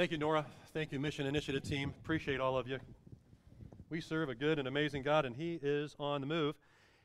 [0.00, 0.46] Thank you, Nora.
[0.72, 1.92] Thank you, Mission Initiative team.
[2.02, 2.78] Appreciate all of you.
[3.90, 6.54] We serve a good and amazing God, and He is on the move.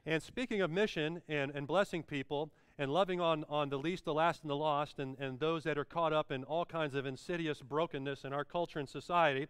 [0.06, 4.13] And speaking of mission and, and blessing people and loving on, on the least, the
[4.13, 7.06] last, and the lost, and, and those that are caught up in all kinds of
[7.06, 9.50] insidious brokenness in our culture and society,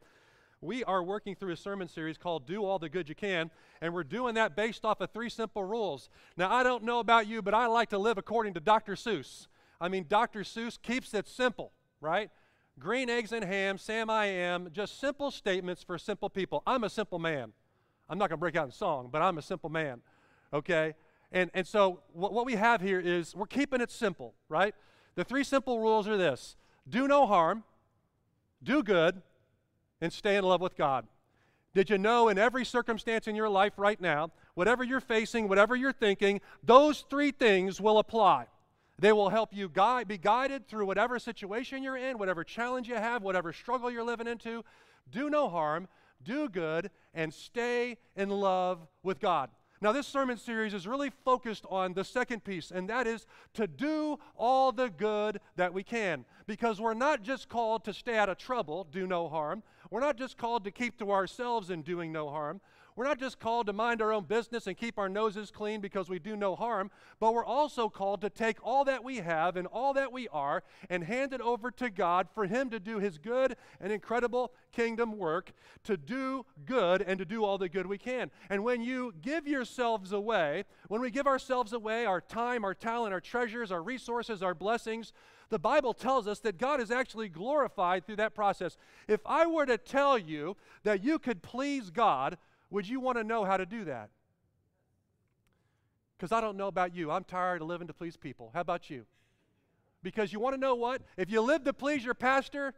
[0.59, 3.93] we are working through a sermon series called Do All the Good You Can, and
[3.93, 6.09] we're doing that based off of three simple rules.
[6.36, 8.96] Now, I don't know about you, but I like to live according to Dr.
[8.96, 9.46] Seuss.
[9.80, 10.39] I mean, Dr.
[10.39, 12.32] Seuss keeps it simple, right?
[12.77, 16.61] Green eggs and ham, Sam I am, just simple statements for simple people.
[16.67, 17.53] I'm a simple man.
[18.09, 20.02] I'm not going to break out in song, but I'm a simple man,
[20.53, 20.93] okay?
[21.31, 24.75] And, and so what, what we have here is we're keeping it simple, right?
[25.16, 26.55] The three simple rules are this
[26.88, 27.63] do no harm,
[28.61, 29.21] do good,
[30.02, 31.07] and stay in love with God.
[31.73, 35.75] Did you know in every circumstance in your life right now, whatever you're facing, whatever
[35.75, 38.47] you're thinking, those three things will apply.
[38.98, 42.95] They will help you guide, be guided through whatever situation you're in, whatever challenge you
[42.95, 44.63] have, whatever struggle you're living into.
[45.11, 45.88] Do no harm,
[46.23, 49.50] do good, and stay in love with God.
[49.81, 53.67] Now, this sermon series is really focused on the second piece, and that is to
[53.67, 56.23] do all the good that we can.
[56.47, 59.62] Because we're not just called to stay out of trouble, do no harm.
[59.91, 62.62] We're not just called to keep to ourselves in doing no harm.
[62.95, 66.07] We're not just called to mind our own business and keep our noses clean because
[66.07, 69.67] we do no harm, but we're also called to take all that we have and
[69.67, 73.17] all that we are and hand it over to God for Him to do His
[73.17, 75.51] good and incredible kingdom work,
[75.83, 78.31] to do good and to do all the good we can.
[78.49, 83.13] And when you give yourselves away, when we give ourselves away, our time, our talent,
[83.13, 85.11] our treasures, our resources, our blessings,
[85.49, 88.77] the Bible tells us that God is actually glorified through that process.
[89.07, 92.38] If I were to tell you that you could please God,
[92.69, 94.09] would you want to know how to do that?
[96.17, 97.11] Because I don't know about you.
[97.11, 98.52] I'm tired of living to please people.
[98.53, 99.05] How about you?
[100.02, 101.02] Because you want to know what?
[101.17, 102.73] If you live to please your pastor,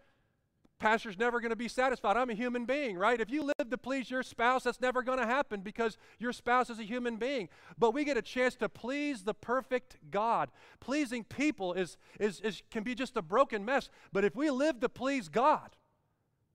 [0.79, 2.17] pastor's never going to be satisfied.
[2.17, 3.19] I'm a human being, right?
[3.19, 6.69] If you live to please your spouse, that's never going to happen because your spouse
[6.69, 7.50] is a human being.
[7.78, 10.50] But we get a chance to please the perfect God.
[10.79, 13.89] Pleasing people is, is, is can be just a broken mess.
[14.13, 15.75] But if we live to please God,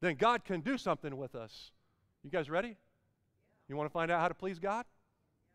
[0.01, 1.71] then God can do something with us.
[2.25, 2.77] You guys ready?
[3.69, 4.85] You want to find out how to please God?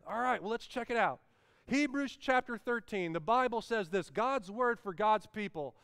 [0.06, 1.20] All right, well, let's check it out.
[1.66, 5.74] Hebrews chapter 13, the Bible says this God's word for God's people.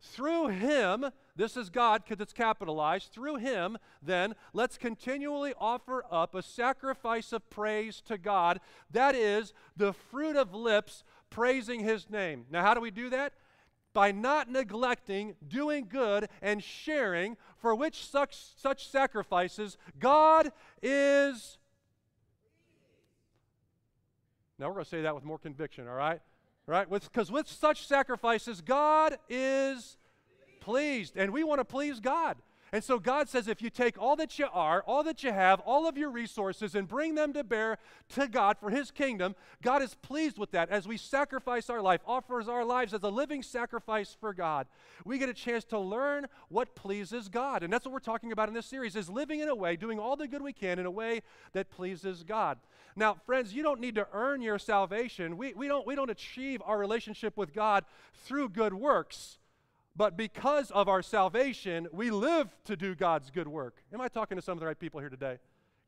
[0.00, 6.34] Through him, this is God because it's capitalized, through him, then, let's continually offer up
[6.34, 8.60] a sacrifice of praise to God.
[8.90, 12.44] That is the fruit of lips praising his name.
[12.50, 13.32] Now, how do we do that?
[13.94, 20.52] By not neglecting doing good and sharing, for which such, such sacrifices God
[20.82, 21.58] is
[24.58, 26.20] now we're going to say that with more conviction, all right?
[26.66, 26.88] Right?
[26.88, 29.96] Because with, with such sacrifices, God is
[30.60, 32.36] pleased, and we want to please God.
[32.74, 35.60] And so God says if you take all that you are, all that you have,
[35.60, 37.78] all of your resources, and bring them to bear
[38.16, 42.00] to God for His kingdom, God is pleased with that as we sacrifice our life,
[42.04, 44.66] offers our lives as a living sacrifice for God.
[45.04, 47.62] We get a chance to learn what pleases God.
[47.62, 50.00] And that's what we're talking about in this series is living in a way, doing
[50.00, 52.58] all the good we can in a way that pleases God.
[52.96, 55.36] Now, friends, you don't need to earn your salvation.
[55.36, 57.84] We, we, don't, we don't achieve our relationship with God
[58.24, 59.38] through good works.
[59.96, 63.82] But because of our salvation, we live to do God's good work.
[63.92, 65.38] Am I talking to some of the right people here today?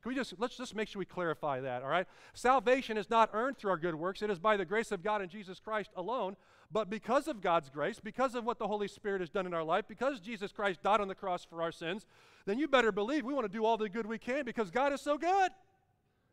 [0.01, 2.07] Can we just let's just make sure we clarify that, all right?
[2.33, 4.21] Salvation is not earned through our good works.
[4.21, 6.37] It is by the grace of God and Jesus Christ alone.
[6.71, 9.63] But because of God's grace, because of what the Holy Spirit has done in our
[9.63, 12.05] life, because Jesus Christ died on the cross for our sins,
[12.45, 14.93] then you better believe we want to do all the good we can because God
[14.93, 15.51] is so good.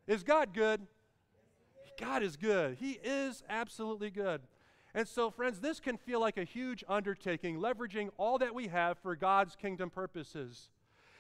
[0.07, 0.87] Is God good?
[1.99, 2.77] God is good.
[2.79, 4.41] He is absolutely good.
[4.95, 8.99] And so, friends, this can feel like a huge undertaking, leveraging all that we have
[8.99, 10.69] for God's kingdom purposes.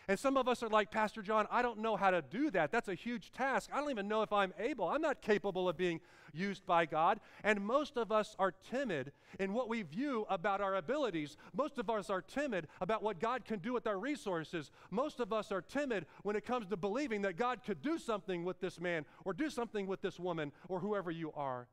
[0.06, 2.70] And some of us are like, Pastor John, I don't know how to do that.
[2.70, 3.70] That's a huge task.
[3.72, 4.86] I don't even know if I'm able.
[4.86, 6.00] I'm not capable of being
[6.32, 7.20] used by God.
[7.42, 11.38] And most of us are timid in what we view about our abilities.
[11.54, 14.70] Most of us are timid about what God can do with our resources.
[14.90, 18.44] Most of us are timid when it comes to believing that God could do something
[18.44, 21.66] with this man or do something with this woman or whoever you are.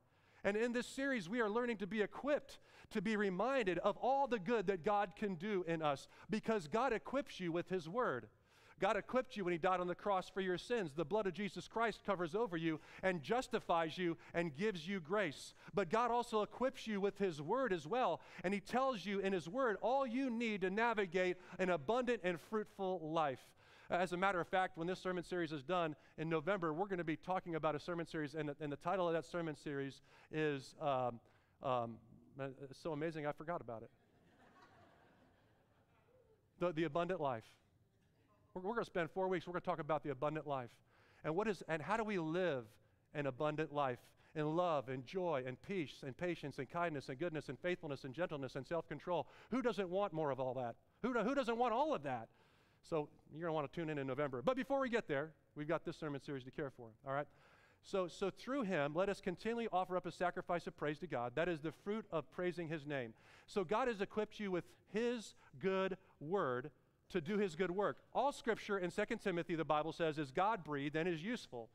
[0.44, 2.58] And in this series, we are learning to be equipped,
[2.90, 6.92] to be reminded of all the good that God can do in us because God
[6.92, 8.28] equips you with His Word.
[8.80, 10.90] God equipped you when He died on the cross for your sins.
[10.96, 15.54] The blood of Jesus Christ covers over you and justifies you and gives you grace.
[15.72, 18.20] But God also equips you with His Word as well.
[18.42, 22.40] And He tells you in His Word all you need to navigate an abundant and
[22.40, 23.38] fruitful life.
[23.90, 26.98] As a matter of fact, when this sermon series is done in November, we're going
[26.98, 30.00] to be talking about a sermon series, and, and the title of that sermon series
[30.30, 31.20] is um,
[31.62, 31.96] um,
[32.82, 33.90] so amazing I forgot about it.
[36.60, 37.44] the, the abundant life.
[38.54, 40.70] We're, we're going to spend four weeks, we're going to talk about the abundant life.
[41.24, 42.64] And what is and how do we live
[43.14, 43.98] an abundant life
[44.34, 48.14] in love and joy and peace and patience and kindness and goodness and faithfulness and
[48.14, 49.26] gentleness and self-control?
[49.50, 50.74] Who doesn't want more of all that?
[51.02, 52.28] Who, who doesn't want all of that?
[52.88, 54.42] So you're going to want to tune in in November.
[54.42, 56.88] But before we get there, we've got this sermon series to care for.
[57.06, 57.26] All right?
[57.84, 61.32] So, so through him, let us continually offer up a sacrifice of praise to God.
[61.34, 63.12] That is the fruit of praising his name.
[63.46, 66.70] So God has equipped you with his good word
[67.10, 67.98] to do his good work.
[68.14, 71.68] All scripture in 2 Timothy, the Bible says, is God breathed and is useful,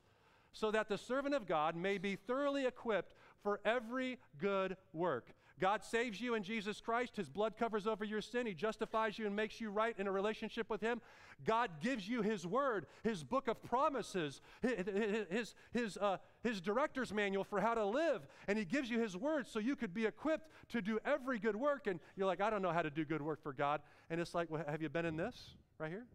[0.54, 3.14] so that the servant of God may be thoroughly equipped
[3.44, 5.28] for every good work.
[5.60, 7.16] God saves you in Jesus Christ.
[7.16, 8.46] His blood covers over your sin.
[8.46, 11.02] He justifies you and makes you right in a relationship with Him.
[11.46, 17.44] God gives you His word, His book of promises, His, his, uh, his director's manual
[17.44, 18.28] for how to live.
[18.48, 21.56] And He gives you His word so you could be equipped to do every good
[21.56, 21.88] work.
[21.88, 23.82] And you're like, I don't know how to do good work for God.
[24.12, 26.06] And it's like, well, have you been in this right here?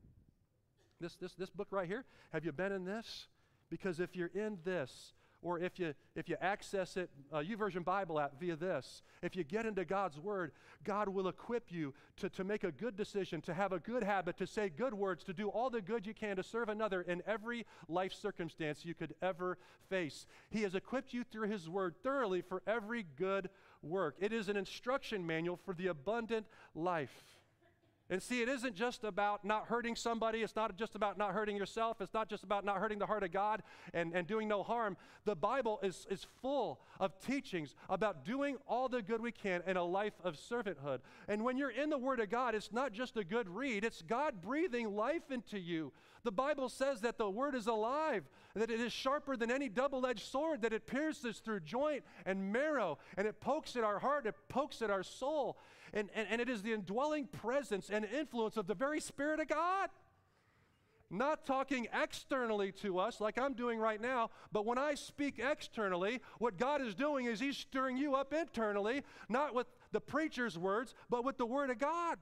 [1.00, 2.04] This, this, this book right here?
[2.32, 3.26] Have you been in this?
[3.70, 8.20] Because if you're in this, or if you if you access it uh, YouVersion Bible
[8.20, 10.52] app via this, if you get into God's Word,
[10.84, 14.38] God will equip you to, to make a good decision, to have a good habit,
[14.38, 17.22] to say good words, to do all the good you can to serve another in
[17.26, 19.58] every life circumstance you could ever
[19.88, 20.26] face.
[20.50, 23.50] He has equipped you through His Word thoroughly for every good
[23.82, 24.16] work.
[24.20, 27.41] It is an instruction manual for the abundant life.
[28.12, 30.42] And see, it isn't just about not hurting somebody.
[30.42, 32.02] It's not just about not hurting yourself.
[32.02, 33.62] It's not just about not hurting the heart of God
[33.94, 34.98] and, and doing no harm.
[35.24, 39.78] The Bible is, is full of teachings about doing all the good we can in
[39.78, 40.98] a life of servanthood.
[41.26, 44.02] And when you're in the Word of God, it's not just a good read, it's
[44.02, 45.90] God breathing life into you.
[46.24, 48.24] The Bible says that the Word is alive,
[48.54, 52.52] that it is sharper than any double edged sword, that it pierces through joint and
[52.52, 55.58] marrow, and it pokes at our heart, it pokes at our soul
[55.92, 59.48] and, and, and it is the indwelling presence and influence of the very Spirit of
[59.48, 59.90] God.
[61.10, 66.20] Not talking externally to us like I'm doing right now, but when I speak externally,
[66.38, 70.94] what God is doing is He's stirring you up internally, not with the preacher's words,
[71.10, 72.16] but with the Word of God.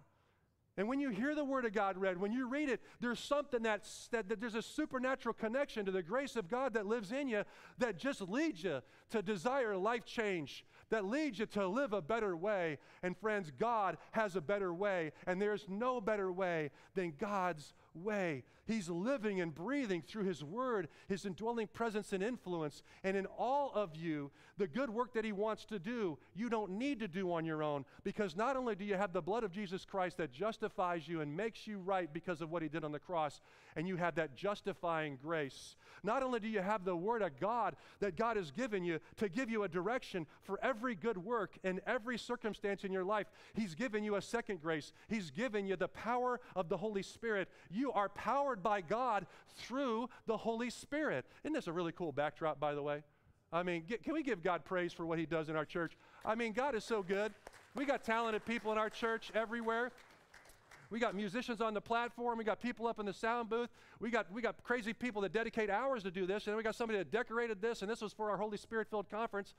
[0.80, 3.62] And when you hear the Word of God read, when you read it, there's something
[3.62, 7.28] that's, that, that, there's a supernatural connection to the grace of God that lives in
[7.28, 7.42] you
[7.76, 8.80] that just leads you
[9.10, 12.78] to desire life change, that leads you to live a better way.
[13.02, 18.44] And friends, God has a better way, and there's no better way than God's way.
[18.66, 22.82] He's living and breathing through His Word, His indwelling presence and influence.
[23.02, 26.72] And in all of you, the good work that He wants to do, you don't
[26.72, 29.50] need to do on your own because not only do you have the blood of
[29.50, 32.92] Jesus Christ that justifies you and makes you right because of what He did on
[32.92, 33.40] the cross,
[33.76, 37.76] and you have that justifying grace, not only do you have the Word of God
[38.00, 41.80] that God has given you to give you a direction for every good work in
[41.86, 44.92] every circumstance in your life, He's given you a second grace.
[45.08, 47.48] He's given you the power of the Holy Spirit.
[47.70, 49.26] You are powered by God
[49.56, 51.26] through the Holy Spirit.
[51.44, 53.02] Isn't this a really cool backdrop, by the way?
[53.52, 55.96] I mean, get, can we give God praise for what He does in our church?
[56.24, 57.32] I mean, God is so good.
[57.74, 59.92] We got talented people in our church everywhere.
[60.90, 62.36] We got musicians on the platform.
[62.36, 63.70] We got people up in the sound booth.
[64.00, 66.48] We got, we got crazy people that dedicate hours to do this.
[66.48, 67.82] And we got somebody that decorated this.
[67.82, 69.54] And this was for our Holy Spirit filled conference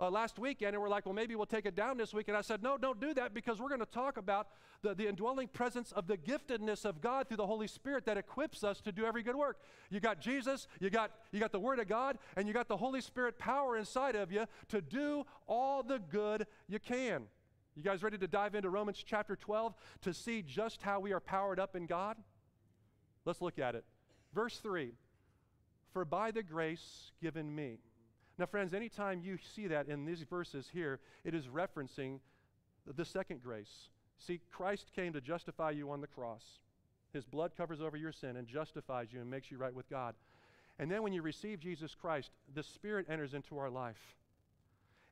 [0.00, 0.74] uh, last weekend.
[0.74, 2.28] And we're like, well, maybe we'll take it down this week.
[2.28, 4.48] And I said, no, don't do that because we're going to talk about
[4.82, 8.64] the, the indwelling presence of the giftedness of God through the Holy Spirit that equips
[8.64, 9.58] us to do every good work.
[9.90, 12.78] You got Jesus, you got, you got the Word of God, and you got the
[12.78, 17.24] Holy Spirit power inside of you to do all the good you can.
[17.80, 19.72] You guys ready to dive into Romans chapter 12
[20.02, 22.18] to see just how we are powered up in God?
[23.24, 23.86] Let's look at it.
[24.34, 24.92] Verse 3
[25.94, 27.78] For by the grace given me.
[28.36, 32.20] Now, friends, anytime you see that in these verses here, it is referencing
[32.86, 33.88] the second grace.
[34.18, 36.44] See, Christ came to justify you on the cross.
[37.14, 40.14] His blood covers over your sin and justifies you and makes you right with God.
[40.78, 44.18] And then when you receive Jesus Christ, the Spirit enters into our life.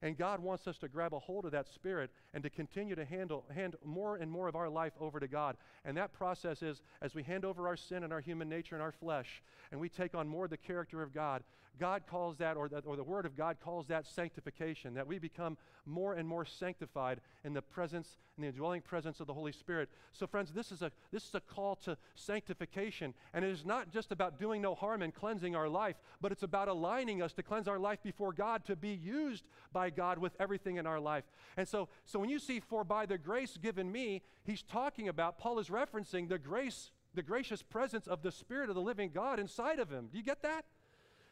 [0.00, 3.04] And God wants us to grab a hold of that spirit and to continue to
[3.04, 5.56] handle, hand more and more of our life over to God.
[5.84, 8.82] And that process is as we hand over our sin and our human nature and
[8.82, 11.42] our flesh, and we take on more of the character of God,
[11.78, 15.56] God calls that, or, or the Word of God calls that sanctification, that we become
[15.86, 19.88] more and more sanctified in the presence, in the indwelling presence of the Holy Spirit.
[20.12, 23.14] So, friends, this is a, this is a call to sanctification.
[23.32, 26.42] And it is not just about doing no harm and cleansing our life, but it's
[26.42, 30.34] about aligning us to cleanse our life before God to be used by God with
[30.38, 31.24] everything in our life.
[31.56, 35.38] And so, so when you see, for by the grace given me, he's talking about,
[35.38, 39.38] Paul is referencing the grace, the gracious presence of the Spirit of the living God
[39.38, 40.08] inside of him.
[40.10, 40.64] Do you get that?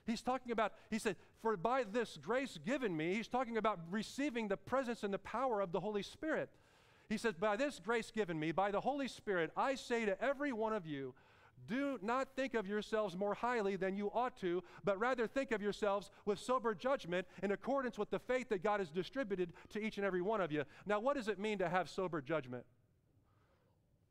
[0.07, 4.49] He's talking about, he said, For by this grace given me, he's talking about receiving
[4.49, 6.49] the presence and the power of the Holy Spirit.
[7.09, 10.53] He says, By this grace given me, by the Holy Spirit, I say to every
[10.53, 11.15] one of you,
[11.67, 15.61] do not think of yourselves more highly than you ought to, but rather think of
[15.61, 19.97] yourselves with sober judgment in accordance with the faith that God has distributed to each
[19.97, 20.65] and every one of you.
[20.85, 22.65] Now, what does it mean to have sober judgment?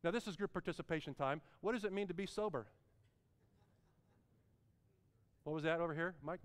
[0.04, 1.42] Now, this is group participation time.
[1.62, 2.68] What does it mean to be sober?
[5.46, 6.40] What was that over here, Mike?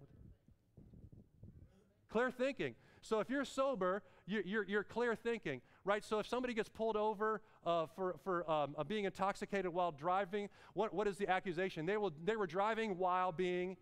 [2.11, 2.75] Clear thinking.
[3.01, 6.05] So if you're sober, you're, you're, you're clear thinking, right?
[6.05, 10.51] So if somebody gets pulled over uh, for, for um, uh, being intoxicated while driving,
[10.75, 11.87] what, what is the accusation?
[11.87, 13.79] They, will, they were driving while being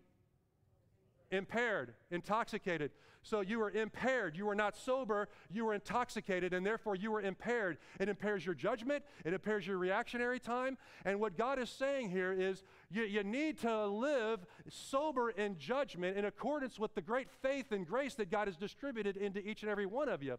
[1.31, 2.91] impaired, intoxicated.
[3.21, 4.35] So you were impaired.
[4.35, 5.27] You were not sober.
[5.51, 7.77] You were intoxicated, and therefore you were impaired.
[7.99, 10.77] It impairs your judgment, it impairs your reactionary time.
[11.05, 16.17] And what God is saying here is you, you need to live sober in judgment
[16.17, 19.71] in accordance with the great faith and grace that God has distributed into each and
[19.71, 20.37] every one of you.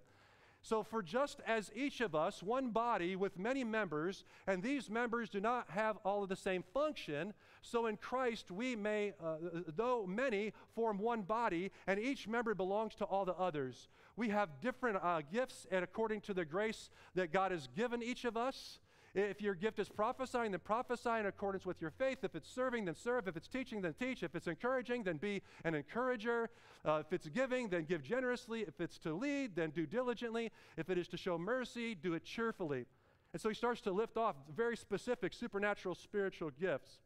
[0.63, 5.31] So, for just as each of us, one body with many members, and these members
[5.31, 9.37] do not have all of the same function, so in Christ we may, uh,
[9.75, 13.89] though many, form one body, and each member belongs to all the others.
[14.17, 18.27] We have different uh, gifts, and according to the grace that God has given each
[18.27, 18.81] of us,
[19.15, 22.19] if your gift is prophesying, then prophesy in accordance with your faith.
[22.23, 23.27] If it's serving, then serve.
[23.27, 24.23] If it's teaching, then teach.
[24.23, 26.51] If it's encouraging, then be an encourager.
[26.85, 28.61] Uh, if it's giving, then give generously.
[28.63, 30.53] If it's to lead, then do diligently.
[30.77, 32.87] If it is to show mercy, do it cheerfully.
[33.33, 36.99] And so he starts to lift off very specific supernatural spiritual gifts.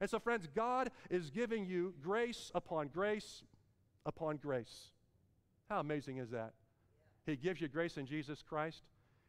[0.00, 3.42] And so, friends, God is giving you grace upon grace
[4.06, 4.92] upon grace.
[5.68, 6.52] How amazing is that?
[7.26, 8.82] He gives you grace in Jesus Christ.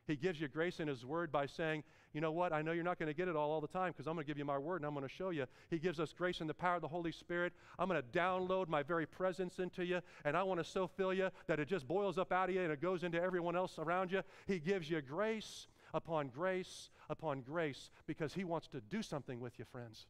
[0.07, 2.83] He gives you grace in His Word by saying, you know what, I know you're
[2.83, 4.45] not going to get it all all the time because I'm going to give you
[4.45, 5.45] my Word and I'm going to show you.
[5.69, 7.53] He gives us grace and the power of the Holy Spirit.
[7.79, 11.13] I'm going to download my very presence into you and I want to so fill
[11.13, 13.79] you that it just boils up out of you and it goes into everyone else
[13.79, 14.21] around you.
[14.45, 19.57] He gives you grace upon grace upon grace because He wants to do something with
[19.59, 20.05] you, friends.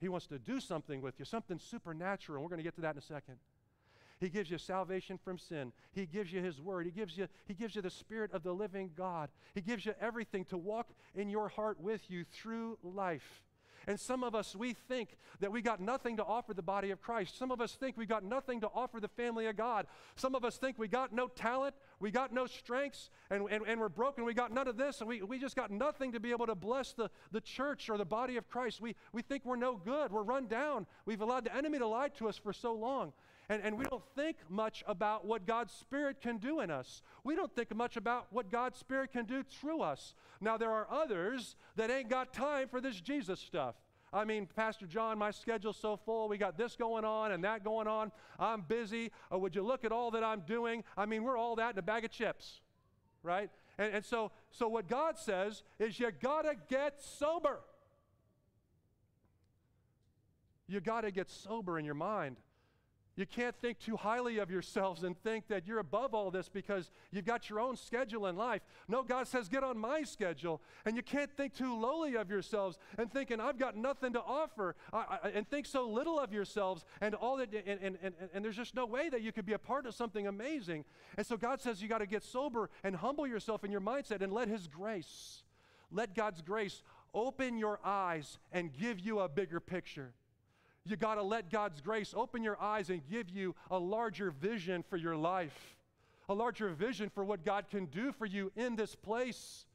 [0.00, 2.42] He wants to do something with you, something supernatural.
[2.42, 3.36] We're going to get to that in a second.
[4.24, 5.70] He gives you salvation from sin.
[5.92, 6.86] He gives you His Word.
[6.86, 9.28] He gives you, he gives you the Spirit of the living God.
[9.54, 13.42] He gives you everything to walk in your heart with you through life.
[13.86, 17.02] And some of us, we think that we got nothing to offer the body of
[17.02, 17.36] Christ.
[17.38, 19.86] Some of us think we got nothing to offer the family of God.
[20.16, 23.78] Some of us think we got no talent, we got no strengths, and, and, and
[23.78, 24.24] we're broken.
[24.24, 26.54] We got none of this, and we, we just got nothing to be able to
[26.54, 28.80] bless the, the church or the body of Christ.
[28.80, 30.86] We, we think we're no good, we're run down.
[31.04, 33.12] We've allowed the enemy to lie to us for so long.
[33.48, 37.02] And, and we don't think much about what God's Spirit can do in us.
[37.24, 40.14] We don't think much about what God's Spirit can do through us.
[40.40, 43.74] Now, there are others that ain't got time for this Jesus stuff.
[44.14, 46.28] I mean, Pastor John, my schedule's so full.
[46.28, 48.12] We got this going on and that going on.
[48.38, 49.10] I'm busy.
[49.28, 50.84] Or would you look at all that I'm doing?
[50.96, 52.60] I mean, we're all that in a bag of chips,
[53.24, 53.50] right?
[53.76, 57.58] And, and so, so what God says is you gotta get sober.
[60.68, 62.36] You gotta get sober in your mind.
[63.16, 66.90] You can't think too highly of yourselves and think that you're above all this because
[67.12, 68.62] you've got your own schedule in life.
[68.88, 70.60] No, God says, get on my schedule.
[70.84, 74.74] And you can't think too lowly of yourselves and thinking, I've got nothing to offer,
[74.92, 78.44] I, I, and think so little of yourselves and all that, and, and, and, and
[78.44, 80.84] there's just no way that you could be a part of something amazing.
[81.16, 84.22] And so God says, you got to get sober and humble yourself in your mindset
[84.22, 85.44] and let His grace,
[85.92, 86.82] let God's grace
[87.14, 90.14] open your eyes and give you a bigger picture.
[90.86, 94.84] You got to let God's grace open your eyes and give you a larger vision
[94.88, 95.76] for your life,
[96.28, 99.66] a larger vision for what God can do for you in this place.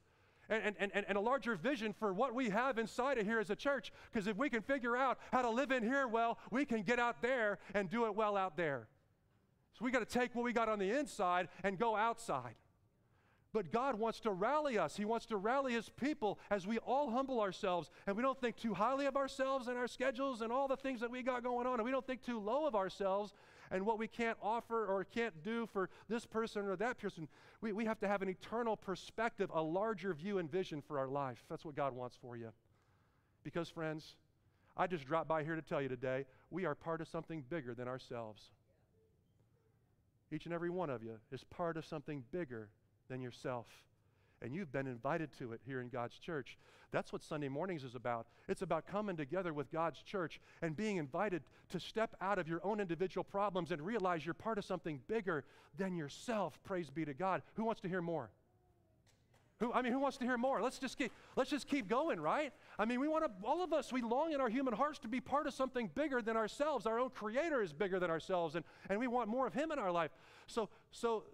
[0.50, 3.52] And, and, and, and a larger vision for what we have inside of here as
[3.52, 3.92] a church.
[4.12, 7.00] Because if we can figure out how to live in here well, we can get
[7.00, 8.88] out there and do it well out there.
[9.78, 12.56] So we got to take what we got on the inside and go outside.
[13.52, 14.96] But God wants to rally us.
[14.96, 18.58] He wants to rally His people as we all humble ourselves and we don't think
[18.58, 21.66] too highly of ourselves and our schedules and all the things that we got going
[21.66, 21.76] on.
[21.76, 23.34] And we don't think too low of ourselves
[23.72, 27.28] and what we can't offer or can't do for this person or that person.
[27.62, 31.08] We, we have to have an eternal perspective, a larger view and vision for our
[31.08, 31.44] life.
[31.50, 32.50] That's what God wants for you.
[33.44, 34.16] Because, friends,
[34.78, 37.74] I just dropped by here to tell you today we are part of something bigger
[37.74, 38.52] than ourselves.
[40.32, 42.70] Each and every one of you is part of something bigger
[43.10, 43.66] than yourself.
[44.42, 46.58] And you've been invited to it here in God's church.
[46.92, 48.28] That's what Sunday mornings is about.
[48.48, 52.62] It's about coming together with God's church and being invited to step out of your
[52.64, 55.44] own individual problems and realize you're part of something bigger
[55.78, 56.58] than yourself.
[56.64, 57.42] Praise be to God.
[57.56, 58.32] Who wants to hear more?
[59.60, 60.62] Who, I mean, who wants to hear more?
[60.62, 62.54] Let's just keep, let's just keep going, right?
[62.80, 65.10] I mean, we want to, all of us, we long in our human hearts to
[65.10, 66.86] be part of something bigger than ourselves.
[66.86, 69.78] Our own creator is bigger than ourselves, and, and we want more of him in
[69.78, 70.12] our life.
[70.48, 71.26] So, so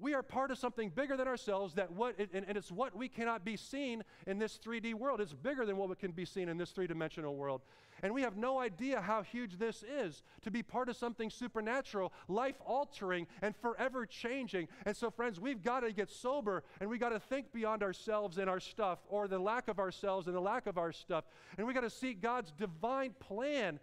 [0.00, 3.08] we are part of something bigger than ourselves that what and, and, it's what we
[3.08, 5.20] cannot be seen in this 3D world.
[5.20, 7.62] It's bigger than what we can be seen in this three-dimensional world.
[8.02, 12.12] And we have no idea how huge this is to be part of something supernatural,
[12.26, 14.68] life-altering and forever changing.
[14.84, 18.38] And so friends, we've got to get sober and we got to think beyond ourselves
[18.38, 21.24] and our stuff or the lack of ourselves and the lack of our stuff.
[21.56, 23.78] And we got to seek God's divine plan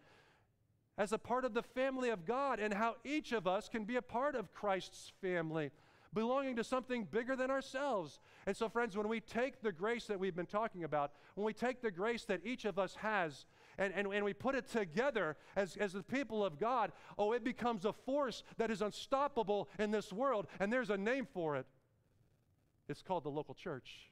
[0.97, 3.95] as a part of the family of God and how each of us can be
[3.95, 5.71] a part of Christ's family
[6.13, 8.19] belonging to something bigger than ourselves.
[8.45, 11.53] And so, friends, when we take the grace that we've been talking about, when we
[11.53, 13.45] take the grace that each of us has,
[13.77, 17.43] and, and, and we put it together as, as the people of God, oh, it
[17.43, 20.47] becomes a force that is unstoppable in this world.
[20.59, 21.65] And there's a name for it.
[22.89, 24.11] It's called the local church.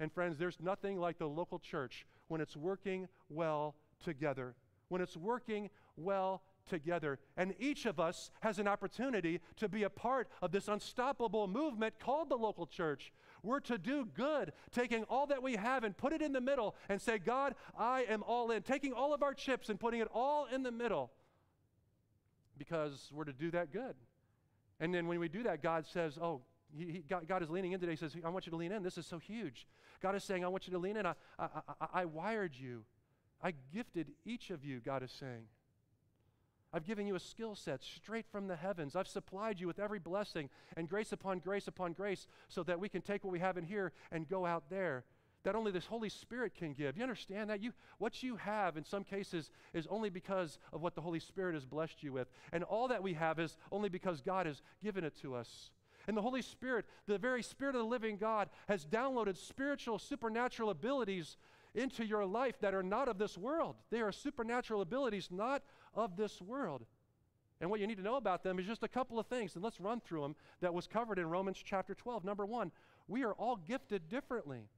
[0.00, 4.54] And, friends, there's nothing like the local church when it's working well together.
[4.88, 7.18] When it's working well together.
[7.36, 11.98] And each of us has an opportunity to be a part of this unstoppable movement
[11.98, 13.12] called the local church.
[13.42, 16.74] We're to do good, taking all that we have and put it in the middle
[16.88, 18.62] and say, God, I am all in.
[18.62, 21.12] Taking all of our chips and putting it all in the middle
[22.58, 23.94] because we're to do that good.
[24.80, 26.42] And then when we do that, God says, Oh,
[26.76, 27.92] he, he, God, God, is leaning in today.
[27.92, 28.82] He says, I want you to lean in.
[28.82, 29.66] This is so huge.
[30.02, 31.06] God is saying, I want you to lean in.
[31.06, 31.48] I, I,
[31.80, 32.84] I, I wired you.
[33.42, 35.44] I gifted each of you, God is saying.
[36.76, 38.96] I've given you a skill set straight from the heavens.
[38.96, 42.90] I've supplied you with every blessing and grace upon grace upon grace so that we
[42.90, 45.04] can take what we have in here and go out there.
[45.44, 46.98] That only this Holy Spirit can give.
[46.98, 47.62] You understand that?
[47.62, 51.54] You, what you have in some cases is only because of what the Holy Spirit
[51.54, 52.28] has blessed you with.
[52.52, 55.70] And all that we have is only because God has given it to us.
[56.06, 60.68] And the Holy Spirit, the very Spirit of the living God, has downloaded spiritual, supernatural
[60.68, 61.38] abilities
[61.76, 63.76] into your life that are not of this world.
[63.90, 65.62] They are supernatural abilities not
[65.94, 66.86] of this world.
[67.60, 69.64] And what you need to know about them is just a couple of things, and
[69.64, 72.24] let's run through them that was covered in Romans chapter 12.
[72.24, 72.72] Number one,
[73.08, 74.68] we are all gifted differently.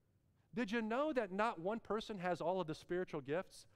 [0.54, 3.66] Did you know that not one person has all of the spiritual gifts?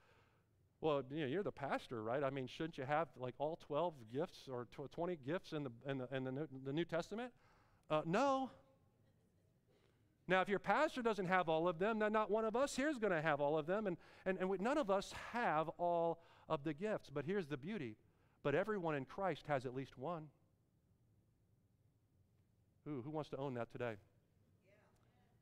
[0.81, 2.23] Well, you know, you're the pastor, right?
[2.23, 5.97] I mean, shouldn't you have like all 12 gifts or 20 gifts in the, in
[5.97, 7.31] the, in the, New, the New Testament?
[7.89, 8.49] Uh, no,
[10.27, 12.87] now, if your pastor doesn't have all of them, then not one of us here
[12.87, 13.87] is going to have all of them.
[13.87, 17.09] And, and, and we, none of us have all of the gifts.
[17.13, 17.97] But here's the beauty
[18.43, 20.27] but everyone in Christ has at least one.
[22.87, 23.93] Ooh, who wants to own that today?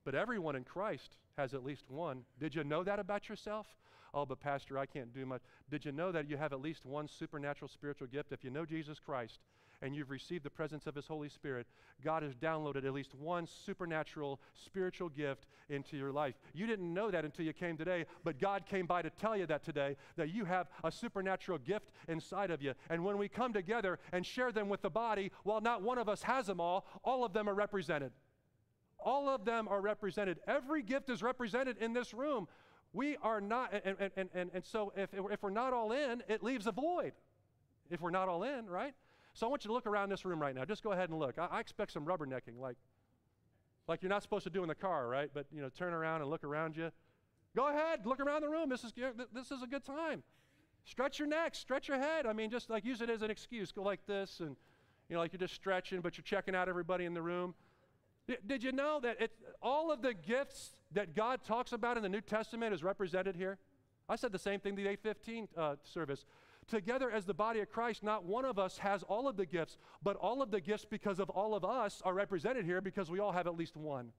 [0.06, 2.22] But everyone in Christ has at least one.
[2.40, 3.66] Did you know that about yourself?
[4.14, 5.42] Oh, but Pastor, I can't do much.
[5.72, 8.32] Did you know that you have at least one supernatural spiritual gift?
[8.32, 9.40] If you know Jesus Christ,
[9.82, 11.68] and you've received the presence of His Holy Spirit,
[12.04, 16.36] God has downloaded at least one supernatural spiritual gift into your life.
[16.54, 19.46] You didn't know that until you came today, but God came by to tell you
[19.48, 22.74] that today, that you have a supernatural gift inside of you.
[22.90, 26.10] And when we come together and share them with the body, while not one of
[26.10, 28.12] us has them all, all of them are represented.
[29.00, 30.40] All of them are represented.
[30.48, 32.48] Every gift is represented in this room.
[32.94, 36.44] We are not, and, and, and, and so if, if we're not all in, it
[36.44, 37.14] leaves a void.
[37.90, 38.94] If we're not all in, right?
[39.34, 40.66] So I want you to look around this room right now.
[40.66, 41.38] Just go ahead and look.
[41.38, 42.78] I, I expect some rubbernecking, like,
[43.88, 45.30] like you're not supposed to do in the car, right?
[45.34, 46.92] But you know, turn around and look around you.
[47.56, 48.70] Go ahead, look around the room.
[48.70, 48.94] This is
[49.34, 50.24] this is a good time.
[50.86, 52.26] Stretch your neck, stretch your head.
[52.26, 53.72] I mean, just like use it as an excuse.
[53.72, 54.56] Go like this, and
[55.10, 57.54] you know, like you're just stretching, but you're checking out everybody in the room.
[58.48, 62.10] Did you know that it, all of the gifts that God talks about in the
[62.10, 63.58] New Testament is represented here?
[64.08, 66.26] I said the same thing the 815 uh, service.
[66.68, 69.78] Together as the body of Christ, not one of us has all of the gifts,
[70.02, 73.20] but all of the gifts because of all of us are represented here because we
[73.20, 74.12] all have at least one.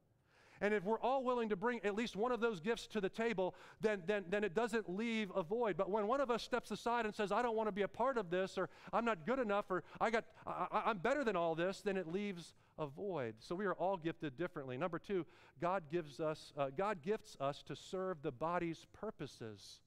[0.62, 3.08] And if we're all willing to bring at least one of those gifts to the
[3.08, 5.76] table, then, then, then it doesn't leave a void.
[5.76, 7.88] But when one of us steps aside and says, I don't want to be a
[7.88, 11.34] part of this, or I'm not good enough, or I got, I, I'm better than
[11.34, 13.34] all this, then it leaves a void.
[13.40, 14.76] So we are all gifted differently.
[14.76, 15.26] Number two,
[15.60, 19.80] God gives us, uh, God gifts us to serve the body's purposes.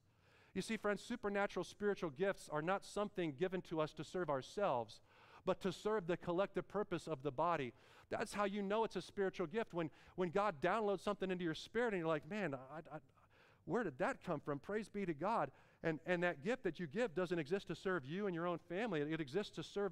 [0.55, 5.01] You see, friends, supernatural spiritual gifts are not something given to us to serve ourselves,
[5.45, 7.73] but to serve the collective purpose of the body.
[8.09, 9.73] That's how you know it's a spiritual gift.
[9.73, 12.99] When, when God downloads something into your spirit and you're like, man, I, I,
[13.65, 14.59] where did that come from?
[14.59, 15.51] Praise be to God.
[15.85, 18.57] And, and that gift that you give doesn't exist to serve you and your own
[18.57, 19.01] family.
[19.01, 19.91] It exists to serve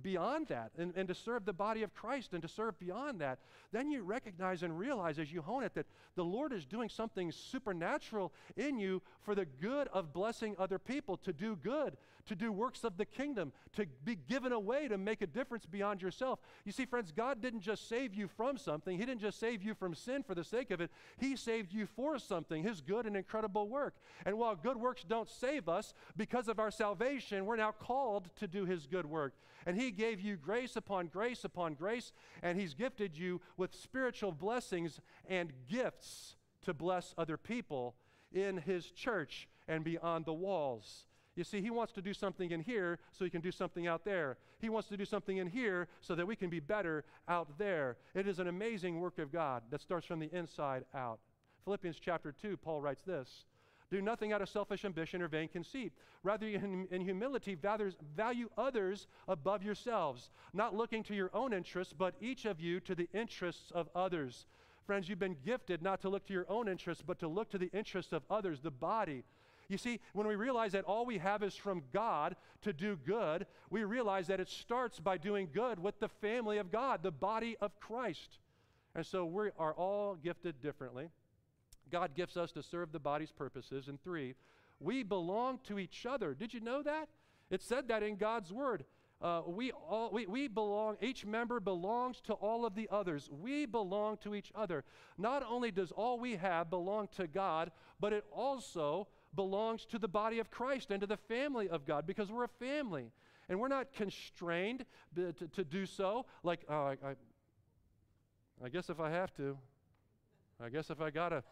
[0.00, 3.40] beyond that and, and to serve the body of Christ and to serve beyond that.
[3.72, 7.32] Then you recognize and realize as you hone it that the Lord is doing something
[7.32, 12.52] supernatural in you for the good of blessing other people, to do good, to do
[12.52, 16.40] works of the kingdom, to be given away to make a difference beyond yourself.
[16.64, 19.74] You see, friends, God didn't just save you from something, He didn't just save you
[19.74, 20.90] from sin for the sake of it.
[21.18, 23.94] He saved you for something, His good and incredible work.
[24.24, 25.94] And while good works don't save us.
[26.16, 29.34] Because of our salvation, we're now called to do His good work.
[29.64, 32.12] And He gave you grace upon grace upon grace,
[32.42, 37.94] and He's gifted you with spiritual blessings and gifts to bless other people
[38.32, 41.06] in His church and beyond the walls.
[41.36, 44.04] You see, he wants to do something in here so he can do something out
[44.04, 44.38] there.
[44.58, 47.98] He wants to do something in here so that we can be better out there.
[48.14, 51.18] It is an amazing work of God that starts from the inside out.
[51.64, 53.44] Philippians chapter 2, Paul writes this
[53.90, 55.92] Do nothing out of selfish ambition or vain conceit.
[56.22, 62.14] Rather, in, in humility, value others above yourselves, not looking to your own interests, but
[62.20, 64.46] each of you to the interests of others.
[64.86, 67.58] Friends, you've been gifted not to look to your own interests, but to look to
[67.58, 69.24] the interests of others, the body.
[69.68, 73.46] You see, when we realize that all we have is from God to do good,
[73.70, 77.56] we realize that it starts by doing good with the family of God, the body
[77.60, 78.38] of Christ.
[78.94, 81.08] And so we are all gifted differently.
[81.90, 83.88] God gifts us to serve the body's purposes.
[83.88, 84.34] And three,
[84.80, 86.34] we belong to each other.
[86.34, 87.08] Did you know that?
[87.50, 88.84] It said that in God's word.
[89.20, 93.64] Uh, we all we, we belong each member belongs to all of the others we
[93.64, 94.84] belong to each other
[95.16, 100.08] not only does all we have belong to god but it also belongs to the
[100.08, 103.12] body of Christ and to the family of God because we're a family.
[103.48, 106.26] And we're not constrained to, to do so.
[106.42, 107.14] Like, oh, I, I,
[108.64, 109.56] I guess if I have to,
[110.60, 111.44] I guess if I gotta,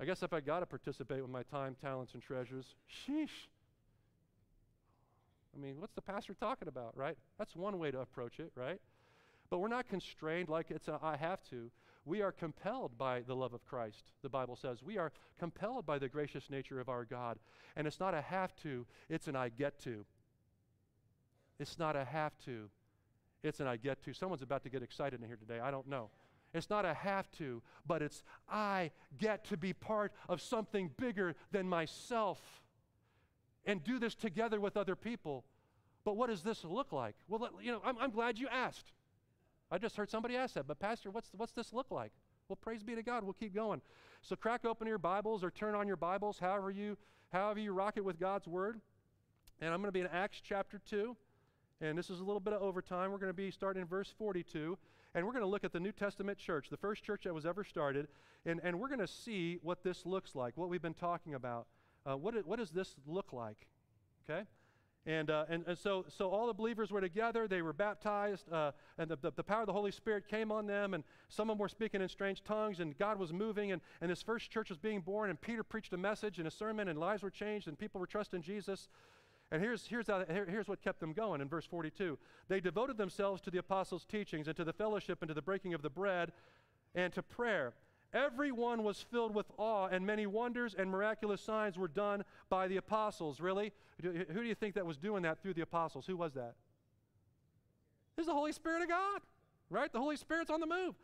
[0.00, 3.48] I guess if I gotta participate with my time, talents, and treasures, sheesh.
[5.54, 7.16] I mean, what's the pastor talking about, right?
[7.38, 8.80] That's one way to approach it, right?
[9.50, 11.70] But we're not constrained like it's a I have to.
[12.06, 14.80] We are compelled by the love of Christ, the Bible says.
[14.80, 17.38] We are compelled by the gracious nature of our God.
[17.74, 20.06] And it's not a have to, it's an I get to.
[21.58, 22.70] It's not a have to,
[23.42, 24.12] it's an I get to.
[24.12, 25.58] Someone's about to get excited in here today.
[25.58, 26.10] I don't know.
[26.54, 31.34] It's not a have to, but it's I get to be part of something bigger
[31.50, 32.40] than myself
[33.64, 35.44] and do this together with other people.
[36.04, 37.16] But what does this look like?
[37.28, 38.92] Well, you know, I'm, I'm glad you asked.
[39.70, 42.12] I just heard somebody ask that, but Pastor, what's, what's this look like?
[42.48, 43.24] Well, praise be to God.
[43.24, 43.80] We'll keep going.
[44.22, 46.96] So crack open your Bibles or turn on your Bibles, however you,
[47.32, 48.80] however you rock it with God's Word.
[49.60, 51.16] And I'm going to be in Acts chapter 2.
[51.80, 53.10] And this is a little bit of overtime.
[53.10, 54.78] We're going to be starting in verse 42.
[55.14, 57.44] And we're going to look at the New Testament church, the first church that was
[57.44, 58.06] ever started.
[58.44, 61.66] And, and we're going to see what this looks like, what we've been talking about.
[62.04, 63.66] Uh, what, what does this look like?
[64.28, 64.44] Okay?
[65.06, 67.46] And, uh, and, and so, so all the believers were together.
[67.46, 70.66] They were baptized, uh, and the, the, the, power of the Holy Spirit came on
[70.66, 70.94] them.
[70.94, 73.70] And some of them were speaking in strange tongues, and God was moving.
[73.70, 75.30] And, and this first church was being born.
[75.30, 78.06] And Peter preached a message and a sermon, and lives were changed, and people were
[78.06, 78.88] trusting Jesus.
[79.52, 82.18] And here's, here's, how, here, here's what kept them going in verse 42.
[82.48, 85.72] They devoted themselves to the apostles' teachings, and to the fellowship, and to the breaking
[85.72, 86.32] of the bread,
[86.96, 87.74] and to prayer.
[88.12, 92.76] Everyone was filled with awe, and many wonders and miraculous signs were done by the
[92.76, 93.40] apostles.
[93.40, 93.72] Really?
[94.02, 96.06] Who do you think that was doing that through the apostles?
[96.06, 96.54] Who was that?
[98.16, 99.20] This is the Holy Spirit of God,
[99.68, 99.92] right?
[99.92, 100.94] The Holy Spirit's on the move.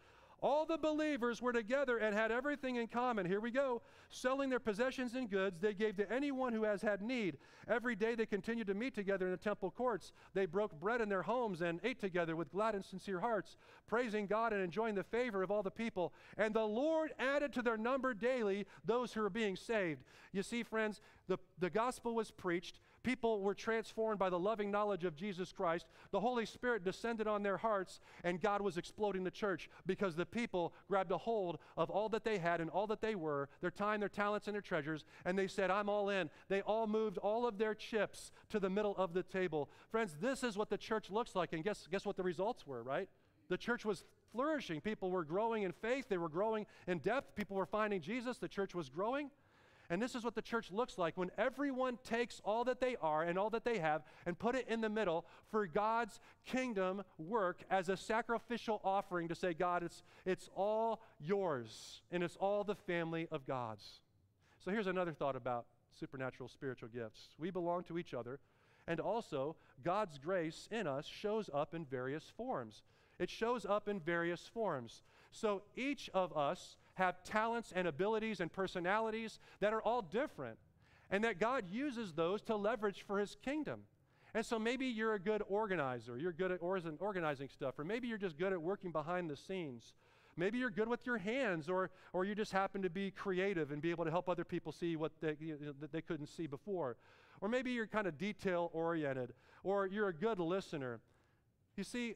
[0.42, 3.24] All the believers were together and had everything in common.
[3.26, 3.80] Here we go.
[4.10, 7.38] Selling their possessions and goods, they gave to anyone who has had need.
[7.68, 10.12] Every day they continued to meet together in the temple courts.
[10.34, 14.26] They broke bread in their homes and ate together with glad and sincere hearts, praising
[14.26, 16.12] God and enjoying the favor of all the people.
[16.36, 20.02] And the Lord added to their number daily those who were being saved.
[20.32, 22.80] You see, friends, the, the gospel was preached.
[23.02, 25.86] People were transformed by the loving knowledge of Jesus Christ.
[26.10, 30.26] The Holy Spirit descended on their hearts, and God was exploding the church because the
[30.26, 33.70] people grabbed a hold of all that they had and all that they were their
[33.70, 36.30] time, their talents, and their treasures and they said, I'm all in.
[36.48, 39.70] They all moved all of their chips to the middle of the table.
[39.90, 42.82] Friends, this is what the church looks like, and guess, guess what the results were,
[42.82, 43.08] right?
[43.48, 44.80] The church was flourishing.
[44.80, 48.48] People were growing in faith, they were growing in depth, people were finding Jesus, the
[48.48, 49.30] church was growing.
[49.92, 53.24] And this is what the church looks like when everyone takes all that they are
[53.24, 57.62] and all that they have and put it in the middle for God's kingdom work
[57.70, 62.74] as a sacrificial offering to say, God, it's, it's all yours and it's all the
[62.74, 64.00] family of God's.
[64.64, 65.66] So here's another thought about
[66.00, 68.40] supernatural spiritual gifts we belong to each other,
[68.88, 72.80] and also God's grace in us shows up in various forms.
[73.18, 75.02] It shows up in various forms.
[75.32, 80.58] So each of us have talents and abilities and personalities that are all different,
[81.10, 83.80] and that God uses those to leverage for His kingdom.
[84.34, 88.18] And so maybe you're a good organizer, you're good at organizing stuff, or maybe you're
[88.18, 89.92] just good at working behind the scenes.
[90.36, 93.82] Maybe you're good with your hands, or, or you just happen to be creative and
[93.82, 96.46] be able to help other people see what they, you know, that they couldn't see
[96.46, 96.96] before.
[97.42, 101.00] Or maybe you're kind of detail oriented, or you're a good listener.
[101.76, 102.14] You see,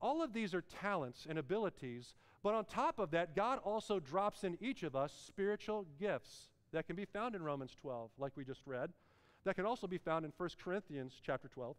[0.00, 2.14] all of these are talents and abilities
[2.44, 6.50] but on top of that, God also drops in each of us spiritual gifts.
[6.72, 8.90] that can be found in Romans 12, like we just read,
[9.44, 11.74] that can also be found in 1 Corinthians chapter 12,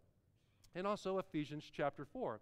[0.73, 2.39] and also Ephesians chapter 4.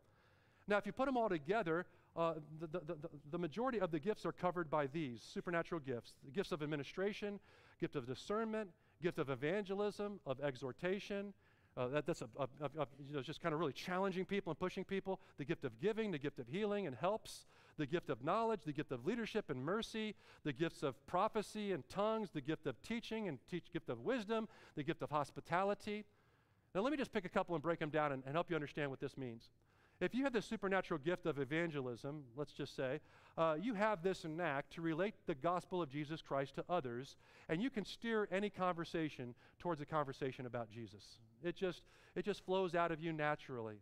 [0.67, 3.99] Now, if you put them all together, uh, the, the, the, the, majority of the
[3.99, 7.39] gifts are covered by these supernatural gifts the gifts of administration,
[7.81, 8.69] gift of discernment,
[9.01, 11.33] gift of evangelism, of exhortation.
[11.75, 14.59] Uh, that, that's a, a, a, you know, just kind of really challenging people and
[14.59, 15.19] pushing people.
[15.37, 17.45] The gift of giving, the gift of healing and helps,
[17.77, 21.87] the gift of knowledge, the gift of leadership and mercy, the gifts of prophecy and
[21.89, 26.05] tongues, the gift of teaching and teach, gift of wisdom, the gift of hospitality.
[26.75, 28.55] Now, let me just pick a couple and break them down and, and help you
[28.55, 29.49] understand what this means.
[30.01, 32.99] If you have the supernatural gift of evangelism, let's just say,
[33.37, 37.15] uh, you have this knack to relate the gospel of Jesus Christ to others,
[37.47, 41.19] and you can steer any conversation towards a conversation about Jesus.
[41.43, 41.83] It just,
[42.15, 43.77] it just flows out of you naturally.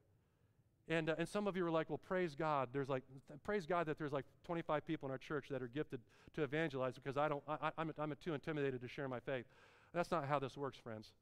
[0.91, 2.69] And, uh, and some of you are like, well, praise God.
[2.73, 3.03] There's like,
[3.43, 6.01] praise God that there's like 25 people in our church that are gifted
[6.35, 9.45] to evangelize because I don't, I, I'm, I'm too intimidated to share my faith.
[9.93, 11.13] That's not how this works, friends